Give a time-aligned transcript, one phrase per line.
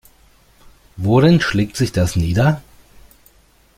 [0.97, 2.63] Worin schlägt sich das nieder?